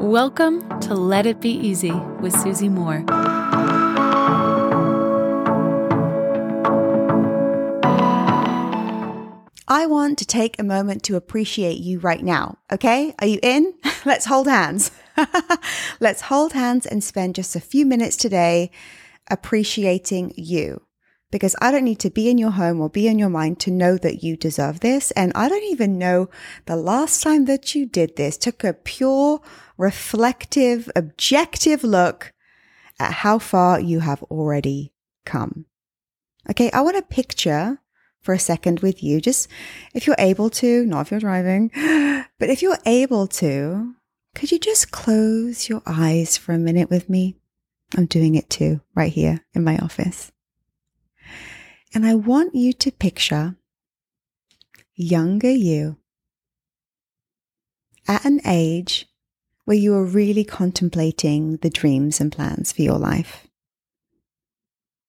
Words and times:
Welcome 0.00 0.80
to 0.80 0.94
Let 0.94 1.26
It 1.26 1.42
Be 1.42 1.50
Easy 1.50 1.92
with 1.92 2.32
Susie 2.32 2.70
Moore. 2.70 3.04
I 9.68 9.84
want 9.86 10.16
to 10.18 10.24
take 10.24 10.58
a 10.58 10.64
moment 10.64 11.02
to 11.02 11.16
appreciate 11.16 11.80
you 11.80 11.98
right 11.98 12.24
now. 12.24 12.56
Okay? 12.72 13.14
Are 13.18 13.26
you 13.26 13.40
in? 13.42 13.74
Let's 14.06 14.24
hold 14.24 14.46
hands. 14.46 14.90
Let's 16.00 16.22
hold 16.22 16.54
hands 16.54 16.86
and 16.86 17.04
spend 17.04 17.34
just 17.34 17.54
a 17.54 17.60
few 17.60 17.84
minutes 17.84 18.16
today 18.16 18.70
appreciating 19.28 20.32
you. 20.34 20.80
Because 21.30 21.54
I 21.60 21.70
don't 21.70 21.84
need 21.84 22.00
to 22.00 22.10
be 22.10 22.28
in 22.28 22.38
your 22.38 22.50
home 22.50 22.80
or 22.80 22.90
be 22.90 23.06
in 23.06 23.18
your 23.18 23.28
mind 23.28 23.60
to 23.60 23.70
know 23.70 23.96
that 23.98 24.22
you 24.24 24.36
deserve 24.36 24.80
this. 24.80 25.10
And 25.12 25.32
I 25.34 25.48
don't 25.48 25.64
even 25.64 25.98
know 25.98 26.28
the 26.66 26.76
last 26.76 27.22
time 27.22 27.44
that 27.44 27.74
you 27.74 27.86
did 27.86 28.16
this, 28.16 28.36
took 28.36 28.64
a 28.64 28.72
pure, 28.72 29.40
reflective, 29.76 30.90
objective 30.96 31.84
look 31.84 32.32
at 32.98 33.12
how 33.12 33.38
far 33.38 33.80
you 33.80 34.00
have 34.00 34.22
already 34.24 34.92
come. 35.24 35.66
Okay, 36.48 36.70
I 36.72 36.80
want 36.80 36.96
to 36.96 37.02
picture 37.02 37.78
for 38.20 38.34
a 38.34 38.38
second 38.38 38.80
with 38.80 39.02
you. 39.02 39.20
Just 39.20 39.48
if 39.94 40.06
you're 40.06 40.16
able 40.18 40.50
to, 40.50 40.84
not 40.84 41.02
if 41.02 41.10
you're 41.10 41.20
driving, 41.20 41.70
but 42.38 42.50
if 42.50 42.62
you're 42.62 42.78
able 42.86 43.26
to, 43.26 43.94
could 44.34 44.52
you 44.52 44.58
just 44.58 44.90
close 44.90 45.68
your 45.68 45.82
eyes 45.86 46.36
for 46.36 46.52
a 46.52 46.58
minute 46.58 46.90
with 46.90 47.08
me? 47.08 47.36
I'm 47.96 48.06
doing 48.06 48.36
it 48.36 48.48
too, 48.48 48.80
right 48.94 49.12
here 49.12 49.44
in 49.54 49.64
my 49.64 49.78
office. 49.78 50.30
And 51.92 52.06
I 52.06 52.14
want 52.14 52.54
you 52.54 52.72
to 52.74 52.92
picture 52.92 53.56
younger 54.94 55.50
you 55.50 55.96
at 58.06 58.24
an 58.24 58.40
age 58.46 59.06
where 59.64 59.76
you 59.76 59.94
are 59.94 60.04
really 60.04 60.44
contemplating 60.44 61.56
the 61.58 61.70
dreams 61.70 62.20
and 62.20 62.32
plans 62.32 62.72
for 62.72 62.82
your 62.82 62.98
life. 62.98 63.46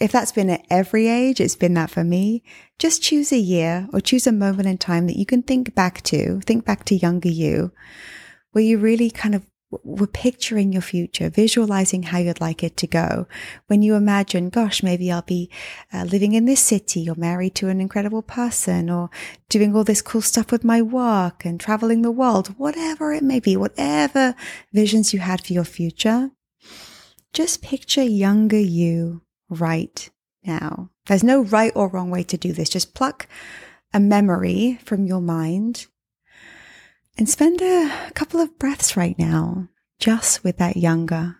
If 0.00 0.12
that's 0.12 0.32
been 0.32 0.50
at 0.50 0.66
every 0.68 1.08
age, 1.08 1.40
it's 1.40 1.56
been 1.56 1.74
that 1.74 1.90
for 1.90 2.02
me. 2.02 2.42
Just 2.78 3.02
choose 3.02 3.32
a 3.32 3.38
year 3.38 3.88
or 3.92 4.00
choose 4.00 4.26
a 4.26 4.32
moment 4.32 4.68
in 4.68 4.78
time 4.78 5.06
that 5.06 5.16
you 5.16 5.26
can 5.26 5.42
think 5.42 5.74
back 5.74 6.02
to, 6.02 6.40
think 6.40 6.64
back 6.64 6.84
to 6.86 6.96
younger 6.96 7.28
you, 7.28 7.72
where 8.50 8.64
you 8.64 8.78
really 8.78 9.10
kind 9.10 9.34
of 9.34 9.46
were 9.82 10.06
picturing 10.06 10.72
your 10.72 10.82
future, 10.82 11.30
visualizing 11.30 12.04
how 12.04 12.18
you'd 12.18 12.40
like 12.40 12.62
it 12.62 12.76
to 12.78 12.86
go. 12.86 13.26
When 13.66 13.82
you 13.82 13.94
imagine, 13.94 14.50
gosh, 14.50 14.82
maybe 14.82 15.10
I'll 15.10 15.22
be 15.22 15.50
uh, 15.92 16.04
living 16.04 16.34
in 16.34 16.44
this 16.44 16.60
city 16.60 17.08
or 17.08 17.14
married 17.14 17.54
to 17.56 17.68
an 17.68 17.80
incredible 17.80 18.22
person 18.22 18.90
or 18.90 19.10
doing 19.48 19.74
all 19.74 19.84
this 19.84 20.02
cool 20.02 20.22
stuff 20.22 20.52
with 20.52 20.64
my 20.64 20.82
work 20.82 21.44
and 21.44 21.58
traveling 21.58 22.02
the 22.02 22.10
world, 22.10 22.48
whatever 22.58 23.12
it 23.12 23.22
may 23.22 23.40
be, 23.40 23.56
whatever 23.56 24.34
visions 24.72 25.12
you 25.12 25.20
had 25.20 25.44
for 25.44 25.52
your 25.52 25.64
future. 25.64 26.30
Just 27.32 27.62
picture 27.62 28.02
younger 28.02 28.60
you 28.60 29.22
right 29.48 30.10
now. 30.44 30.90
There's 31.06 31.24
no 31.24 31.42
right 31.42 31.72
or 31.74 31.88
wrong 31.88 32.10
way 32.10 32.22
to 32.24 32.36
do 32.36 32.52
this. 32.52 32.68
Just 32.68 32.94
pluck 32.94 33.26
a 33.94 34.00
memory 34.00 34.78
from 34.84 35.06
your 35.06 35.20
mind 35.20 35.86
and 37.18 37.28
spend 37.28 37.60
a 37.60 38.10
couple 38.14 38.40
of 38.40 38.58
breaths 38.58 38.96
right 38.96 39.18
now 39.18 39.68
just 39.98 40.42
with 40.42 40.58
that 40.58 40.76
younger 40.76 41.36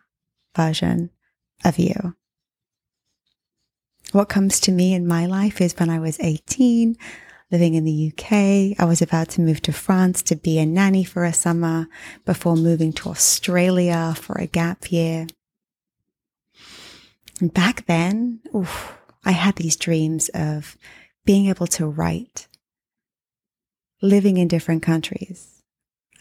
version 0.56 1.10
of 1.64 1.78
you. 1.78 2.14
What 4.12 4.28
comes 4.28 4.60
to 4.60 4.72
me 4.72 4.92
in 4.92 5.06
my 5.06 5.26
life 5.26 5.60
is 5.60 5.74
when 5.78 5.88
I 5.88 5.98
was 5.98 6.20
18, 6.20 6.96
living 7.50 7.74
in 7.74 7.84
the 7.84 8.12
UK. 8.12 8.78
I 8.78 8.84
was 8.84 9.00
about 9.00 9.30
to 9.30 9.40
move 9.40 9.62
to 9.62 9.72
France 9.72 10.22
to 10.24 10.36
be 10.36 10.58
a 10.58 10.66
nanny 10.66 11.04
for 11.04 11.24
a 11.24 11.32
summer 11.32 11.88
before 12.24 12.56
moving 12.56 12.92
to 12.94 13.08
Australia 13.08 14.14
for 14.16 14.34
a 14.34 14.46
gap 14.46 14.92
year. 14.92 15.26
And 17.40 17.52
back 17.52 17.86
then, 17.86 18.40
oof, 18.54 18.98
I 19.24 19.32
had 19.32 19.56
these 19.56 19.76
dreams 19.76 20.28
of 20.34 20.76
being 21.24 21.46
able 21.46 21.66
to 21.68 21.86
write, 21.86 22.48
living 24.00 24.36
in 24.36 24.48
different 24.48 24.82
countries. 24.82 25.51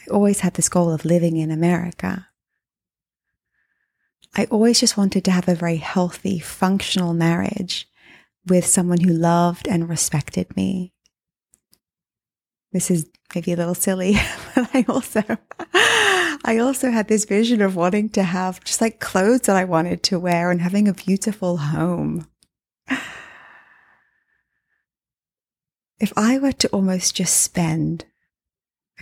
I 0.01 0.11
always 0.11 0.39
had 0.39 0.55
this 0.55 0.69
goal 0.69 0.91
of 0.91 1.05
living 1.05 1.37
in 1.37 1.51
America. 1.51 2.27
I 4.35 4.45
always 4.45 4.79
just 4.79 4.97
wanted 4.97 5.25
to 5.25 5.31
have 5.31 5.47
a 5.47 5.55
very 5.55 5.77
healthy, 5.77 6.39
functional 6.39 7.13
marriage 7.13 7.87
with 8.47 8.65
someone 8.65 9.01
who 9.01 9.13
loved 9.13 9.67
and 9.67 9.89
respected 9.89 10.55
me. 10.55 10.93
This 12.71 12.89
is 12.89 13.09
maybe 13.35 13.51
a 13.51 13.57
little 13.57 13.75
silly, 13.75 14.15
but 14.55 14.69
I 14.73 14.85
also, 14.87 15.21
I 16.45 16.57
also 16.59 16.89
had 16.89 17.07
this 17.09 17.25
vision 17.25 17.61
of 17.61 17.75
wanting 17.75 18.09
to 18.09 18.23
have 18.23 18.63
just 18.63 18.79
like 18.79 18.99
clothes 18.99 19.41
that 19.41 19.57
I 19.57 19.65
wanted 19.65 20.01
to 20.03 20.19
wear 20.19 20.49
and 20.49 20.61
having 20.61 20.87
a 20.87 20.93
beautiful 20.93 21.57
home. 21.57 22.27
If 25.99 26.11
I 26.17 26.39
were 26.39 26.53
to 26.53 26.67
almost 26.69 27.15
just 27.15 27.41
spend 27.43 28.05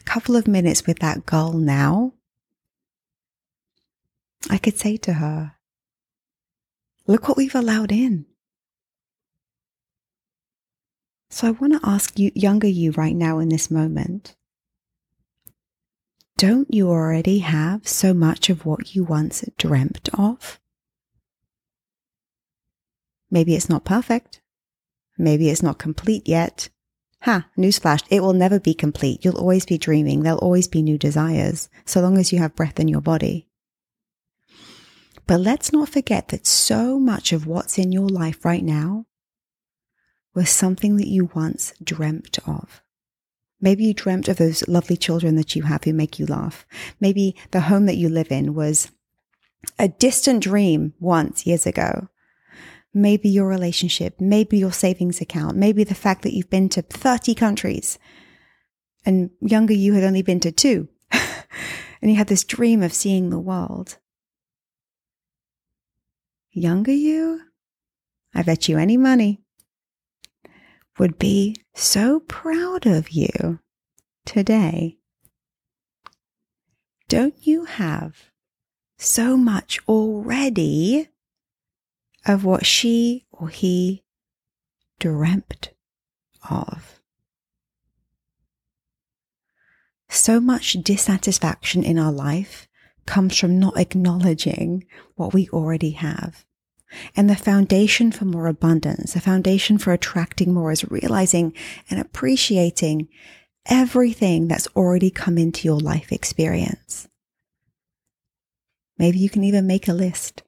couple 0.09 0.35
of 0.35 0.47
minutes 0.47 0.87
with 0.87 0.97
that 0.99 1.23
goal 1.27 1.53
now, 1.53 2.13
I 4.49 4.57
could 4.57 4.75
say 4.75 4.97
to 4.97 5.13
her, 5.13 5.53
look 7.05 7.27
what 7.27 7.37
we've 7.37 7.53
allowed 7.53 7.91
in. 7.91 8.25
So 11.29 11.47
I 11.47 11.51
want 11.51 11.73
to 11.73 11.87
ask 11.87 12.17
you, 12.17 12.31
younger 12.33 12.67
you 12.67 12.89
right 12.93 13.15
now 13.15 13.37
in 13.37 13.49
this 13.49 13.69
moment, 13.69 14.35
don't 16.37 16.73
you 16.73 16.89
already 16.89 17.39
have 17.39 17.87
so 17.87 18.11
much 18.11 18.49
of 18.49 18.65
what 18.65 18.95
you 18.95 19.03
once 19.03 19.45
dreamt 19.59 20.09
of? 20.15 20.59
Maybe 23.29 23.53
it's 23.53 23.69
not 23.69 23.85
perfect. 23.85 24.41
Maybe 25.19 25.51
it's 25.51 25.61
not 25.61 25.77
complete 25.77 26.27
yet. 26.27 26.69
Ha, 27.23 27.47
newsflash, 27.57 28.03
it 28.09 28.21
will 28.21 28.33
never 28.33 28.59
be 28.59 28.73
complete. 28.73 29.23
You'll 29.25 29.37
always 29.37 29.65
be 29.65 29.77
dreaming. 29.77 30.23
There'll 30.23 30.39
always 30.39 30.67
be 30.67 30.81
new 30.81 30.97
desires, 30.97 31.69
so 31.85 31.99
long 32.01 32.17
as 32.17 32.31
you 32.31 32.39
have 32.39 32.55
breath 32.55 32.79
in 32.79 32.87
your 32.87 33.01
body. 33.01 33.47
But 35.27 35.41
let's 35.41 35.71
not 35.71 35.89
forget 35.89 36.29
that 36.29 36.47
so 36.47 36.97
much 36.97 37.33
of 37.33 37.45
what's 37.45 37.77
in 37.77 37.91
your 37.91 38.07
life 38.07 38.43
right 38.45 38.63
now 38.63 39.05
was 40.33 40.49
something 40.49 40.95
that 40.97 41.07
you 41.07 41.29
once 41.35 41.73
dreamt 41.83 42.39
of. 42.47 42.81
Maybe 43.61 43.83
you 43.83 43.93
dreamt 43.93 44.29
of 44.29 44.37
those 44.37 44.67
lovely 44.67 44.95
children 44.95 45.35
that 45.35 45.55
you 45.55 45.63
have 45.63 45.83
who 45.83 45.93
make 45.93 46.17
you 46.17 46.25
laugh. 46.25 46.65
Maybe 46.99 47.35
the 47.51 47.61
home 47.61 47.85
that 47.87 47.97
you 47.97 48.07
live 48.07 48.31
in 48.31 48.53
was 48.55 48.89
a 49.77 49.89
distant 49.89 50.41
dream 50.41 50.93
once 50.99 51.45
years 51.45 51.67
ago. 51.67 52.07
Maybe 52.93 53.29
your 53.29 53.47
relationship, 53.47 54.19
maybe 54.19 54.57
your 54.57 54.71
savings 54.71 55.21
account, 55.21 55.55
maybe 55.57 55.83
the 55.83 55.95
fact 55.95 56.23
that 56.23 56.33
you've 56.33 56.49
been 56.49 56.69
to 56.69 56.81
30 56.81 57.35
countries 57.35 57.99
and 59.05 59.29
younger 59.41 59.73
you 59.73 59.93
had 59.93 60.03
only 60.03 60.21
been 60.21 60.39
to 60.41 60.51
two. 60.51 60.89
and 61.11 62.11
you 62.11 62.15
had 62.15 62.27
this 62.27 62.43
dream 62.43 62.81
of 62.81 62.93
seeing 62.93 63.29
the 63.29 63.39
world. 63.39 63.97
Younger 66.51 66.91
you, 66.91 67.41
I 68.33 68.41
bet 68.43 68.67
you 68.67 68.77
any 68.77 68.97
money, 68.97 69.41
would 70.97 71.17
be 71.17 71.55
so 71.73 72.19
proud 72.19 72.85
of 72.85 73.11
you 73.11 73.59
today. 74.25 74.97
Don't 77.07 77.35
you 77.41 77.65
have 77.65 78.31
so 78.97 79.37
much 79.37 79.79
already 79.87 81.07
of 82.25 82.43
what 82.43 82.65
she 82.65 83.25
or 83.31 83.49
he 83.49 84.03
dreamt 84.99 85.71
of? 86.49 86.99
So 90.09 90.39
much 90.39 90.73
dissatisfaction 90.73 91.83
in 91.83 91.99
our 91.99 92.11
life 92.11 92.67
comes 93.05 93.37
from 93.37 93.59
not 93.59 93.77
acknowledging 93.77 94.85
what 95.15 95.33
we 95.33 95.49
already 95.49 95.91
have. 95.91 96.45
And 97.15 97.29
the 97.29 97.35
foundation 97.35 98.11
for 98.11 98.25
more 98.25 98.47
abundance, 98.47 99.13
the 99.13 99.21
foundation 99.21 99.77
for 99.77 99.93
attracting 99.93 100.53
more 100.53 100.71
is 100.71 100.89
realizing 100.89 101.53
and 101.89 101.99
appreciating 101.99 103.07
everything 103.67 104.47
that's 104.47 104.67
already 104.75 105.11
come 105.11 105.37
into 105.37 105.67
your 105.67 105.79
life 105.79 106.11
experience. 106.11 107.07
Maybe 108.97 109.19
you 109.19 109.29
can 109.29 109.43
even 109.43 109.67
make 109.67 109.87
a 109.87 109.93
list. 109.93 110.43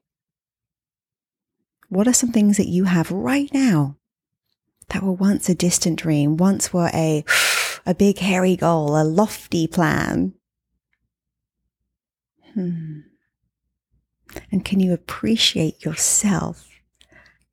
What 1.92 2.08
are 2.08 2.14
some 2.14 2.32
things 2.32 2.56
that 2.56 2.68
you 2.68 2.84
have 2.84 3.10
right 3.10 3.52
now 3.52 3.98
that 4.88 5.02
were 5.02 5.12
once 5.12 5.50
a 5.50 5.54
distant 5.54 5.98
dream, 5.98 6.38
once 6.38 6.72
were 6.72 6.88
a, 6.94 7.22
a 7.86 7.94
big 7.94 8.16
hairy 8.16 8.56
goal, 8.56 8.98
a 8.98 9.04
lofty 9.04 9.66
plan? 9.66 10.32
Hmm. 12.54 13.00
And 14.50 14.64
can 14.64 14.80
you 14.80 14.94
appreciate 14.94 15.84
yourself 15.84 16.66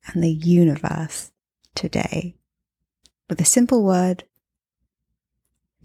and 0.06 0.24
the 0.24 0.32
universe 0.32 1.32
today 1.74 2.34
with 3.28 3.42
a 3.42 3.44
simple 3.44 3.84
word? 3.84 4.24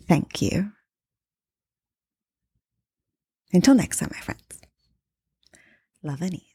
Thank 0.08 0.42
you. 0.42 0.72
Until 3.52 3.76
next 3.76 3.98
time, 3.98 4.12
my 4.14 4.22
friends. 4.22 4.62
Love 6.02 6.22
and 6.22 6.36
ease. 6.36 6.55